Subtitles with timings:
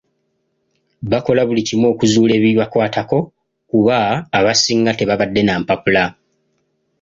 [1.09, 3.17] Bakola buli kimu okuzuula ebibakwatako
[3.69, 3.97] kuba
[4.37, 6.03] abasinga tebabadde na mpapula.